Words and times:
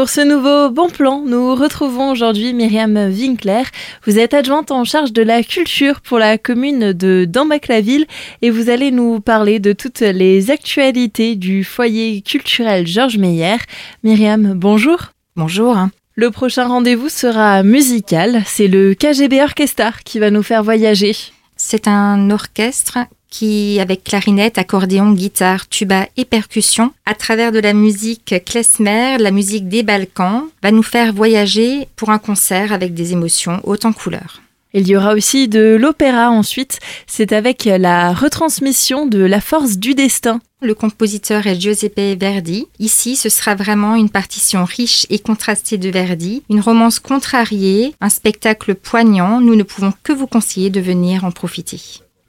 Pour 0.00 0.08
ce 0.08 0.22
nouveau 0.22 0.70
bon 0.70 0.88
plan, 0.88 1.22
nous 1.26 1.54
retrouvons 1.54 2.10
aujourd'hui 2.10 2.54
Myriam 2.54 2.96
Winkler. 2.96 3.64
Vous 4.06 4.18
êtes 4.18 4.32
adjointe 4.32 4.70
en 4.70 4.84
charge 4.84 5.12
de 5.12 5.20
la 5.20 5.42
culture 5.42 6.00
pour 6.00 6.18
la 6.18 6.38
commune 6.38 6.94
de 6.94 7.26
Dambac-la-Ville 7.28 8.06
et 8.40 8.48
vous 8.48 8.70
allez 8.70 8.92
nous 8.92 9.20
parler 9.20 9.58
de 9.58 9.74
toutes 9.74 10.00
les 10.00 10.50
actualités 10.50 11.36
du 11.36 11.64
foyer 11.64 12.22
culturel 12.22 12.86
Georges 12.86 13.18
Meyer. 13.18 13.58
Myriam, 14.02 14.54
bonjour. 14.54 15.12
Bonjour. 15.36 15.76
Le 16.14 16.30
prochain 16.30 16.66
rendez-vous 16.66 17.10
sera 17.10 17.62
musical. 17.62 18.42
C'est 18.46 18.68
le 18.68 18.94
KGB 18.94 19.42
Orchestra 19.42 19.92
qui 20.06 20.18
va 20.18 20.30
nous 20.30 20.42
faire 20.42 20.64
voyager. 20.64 21.14
C'est 21.62 21.86
un 21.86 22.30
orchestre 22.30 22.98
qui, 23.28 23.78
avec 23.80 24.02
clarinette, 24.02 24.56
accordéon, 24.56 25.12
guitare, 25.12 25.68
tuba 25.68 26.08
et 26.16 26.24
percussion, 26.24 26.92
à 27.04 27.14
travers 27.14 27.52
de 27.52 27.60
la 27.60 27.74
musique 27.74 28.34
klezmer, 28.44 29.18
la 29.18 29.30
musique 29.30 29.68
des 29.68 29.84
Balkans, 29.84 30.48
va 30.62 30.72
nous 30.72 30.82
faire 30.82 31.12
voyager 31.12 31.86
pour 31.96 32.08
un 32.08 32.18
concert 32.18 32.72
avec 32.72 32.94
des 32.94 33.12
émotions 33.12 33.60
hautes 33.62 33.84
en 33.84 33.92
couleurs. 33.92 34.40
Il 34.72 34.86
y 34.86 34.96
aura 34.96 35.14
aussi 35.14 35.48
de 35.48 35.76
l'opéra 35.80 36.30
ensuite. 36.30 36.78
C'est 37.06 37.32
avec 37.32 37.64
la 37.64 38.12
retransmission 38.12 39.06
de 39.06 39.18
La 39.18 39.40
force 39.40 39.78
du 39.78 39.94
destin. 39.94 40.40
Le 40.62 40.74
compositeur 40.74 41.46
est 41.46 41.58
Giuseppe 41.58 42.18
Verdi. 42.18 42.66
Ici, 42.78 43.16
ce 43.16 43.28
sera 43.28 43.54
vraiment 43.54 43.96
une 43.96 44.10
partition 44.10 44.64
riche 44.64 45.06
et 45.10 45.18
contrastée 45.18 45.78
de 45.78 45.88
Verdi, 45.88 46.42
une 46.50 46.60
romance 46.60 47.00
contrariée, 47.00 47.94
un 48.00 48.10
spectacle 48.10 48.74
poignant. 48.74 49.40
Nous 49.40 49.56
ne 49.56 49.62
pouvons 49.62 49.92
que 50.02 50.12
vous 50.12 50.26
conseiller 50.26 50.70
de 50.70 50.80
venir 50.80 51.24
en 51.24 51.30
profiter. 51.30 51.80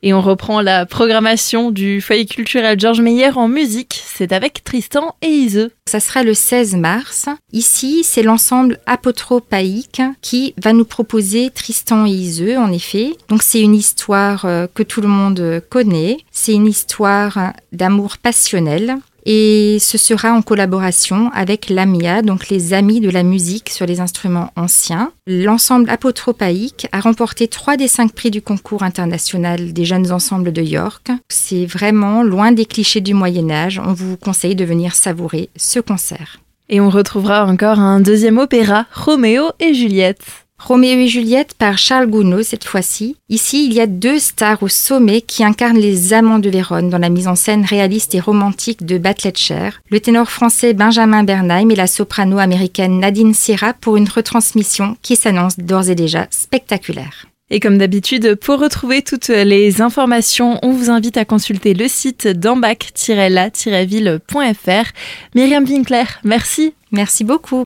Et 0.03 0.13
on 0.13 0.21
reprend 0.21 0.61
la 0.61 0.85
programmation 0.85 1.69
du 1.69 2.01
foyer 2.01 2.25
culturel 2.25 2.79
Georges 2.79 3.01
Meyer 3.01 3.31
en 3.35 3.47
musique. 3.47 4.01
C'est 4.03 4.31
avec 4.31 4.63
Tristan 4.63 5.15
et 5.21 5.27
Ise. 5.27 5.69
Ça 5.85 5.99
sera 5.99 6.23
le 6.23 6.33
16 6.33 6.75
mars. 6.75 7.29
Ici, 7.53 8.03
c'est 8.03 8.23
l'ensemble 8.23 8.79
apotropaïque 8.85 10.01
qui 10.21 10.55
va 10.61 10.73
nous 10.73 10.85
proposer 10.85 11.51
Tristan 11.51 12.05
et 12.07 12.11
Ise, 12.11 12.57
en 12.57 12.71
effet. 12.71 13.13
Donc, 13.29 13.43
c'est 13.43 13.61
une 13.61 13.75
histoire 13.75 14.45
euh, 14.45 14.65
que 14.73 14.83
tout 14.83 15.01
le 15.01 15.07
monde 15.07 15.61
connaît. 15.69 16.17
C'est 16.31 16.53
une 16.53 16.67
histoire 16.67 17.53
d'amour 17.71 18.17
passionnel 18.17 18.97
et 19.25 19.77
ce 19.79 19.97
sera 19.97 20.33
en 20.33 20.41
collaboration 20.41 21.31
avec 21.33 21.69
l'AMIA, 21.69 22.21
donc 22.21 22.49
les 22.49 22.73
Amis 22.73 22.99
de 22.99 23.09
la 23.09 23.23
musique 23.23 23.69
sur 23.69 23.85
les 23.85 23.99
instruments 23.99 24.51
anciens. 24.55 25.11
L'ensemble 25.27 25.89
apotropaïque 25.89 26.87
a 26.91 26.99
remporté 26.99 27.47
trois 27.47 27.77
des 27.77 27.87
cinq 27.87 28.13
prix 28.13 28.31
du 28.31 28.41
concours 28.41 28.83
international 28.83 29.73
des 29.73 29.85
jeunes 29.85 30.11
ensembles 30.11 30.51
de 30.51 30.61
York. 30.61 31.11
C'est 31.29 31.65
vraiment 31.65 32.23
loin 32.23 32.51
des 32.51 32.65
clichés 32.65 33.01
du 33.01 33.13
Moyen 33.13 33.49
Âge. 33.49 33.81
On 33.83 33.93
vous 33.93 34.17
conseille 34.17 34.55
de 34.55 34.65
venir 34.65 34.95
savourer 34.95 35.49
ce 35.55 35.79
concert. 35.79 36.39
Et 36.69 36.79
on 36.79 36.89
retrouvera 36.89 37.45
encore 37.45 37.79
un 37.79 37.99
deuxième 37.99 38.37
opéra, 38.37 38.85
Roméo 38.93 39.51
et 39.59 39.73
Juliette. 39.73 40.23
Roméo 40.63 40.99
et 40.99 41.07
Juliette 41.07 41.55
par 41.55 41.77
Charles 41.77 42.07
Gounod 42.07 42.43
cette 42.43 42.65
fois-ci. 42.65 43.17
Ici, 43.29 43.65
il 43.65 43.73
y 43.73 43.81
a 43.81 43.87
deux 43.87 44.19
stars 44.19 44.61
au 44.61 44.67
sommet 44.67 45.21
qui 45.21 45.43
incarnent 45.43 45.79
les 45.79 46.13
amants 46.13 46.39
de 46.39 46.49
Vérone 46.49 46.89
dans 46.89 46.99
la 46.99 47.09
mise 47.09 47.27
en 47.27 47.35
scène 47.35 47.65
réaliste 47.65 48.13
et 48.13 48.19
romantique 48.19 48.85
de 48.85 48.99
Battletcher, 48.99 49.71
le 49.89 49.99
ténor 49.99 50.29
français 50.29 50.73
Benjamin 50.73 51.23
Bernheim 51.23 51.71
et 51.71 51.75
la 51.75 51.87
soprano 51.87 52.37
américaine 52.37 52.99
Nadine 52.99 53.33
Sierra 53.33 53.73
pour 53.73 53.97
une 53.97 54.07
retransmission 54.07 54.97
qui 55.01 55.15
s'annonce 55.15 55.57
d'ores 55.57 55.89
et 55.89 55.95
déjà 55.95 56.27
spectaculaire. 56.29 57.25
Et 57.53 57.59
comme 57.59 57.77
d'habitude, 57.77 58.35
pour 58.35 58.59
retrouver 58.59 59.01
toutes 59.01 59.27
les 59.27 59.81
informations, 59.81 60.57
on 60.63 60.71
vous 60.71 60.89
invite 60.89 61.17
à 61.17 61.25
consulter 61.25 61.73
le 61.73 61.89
site 61.89 62.25
d'ambac-la-ville.fr. 62.27 64.91
Myriam 65.35 65.65
Winkler, 65.65 66.05
merci. 66.23 66.73
Merci 66.91 67.25
beaucoup. 67.25 67.59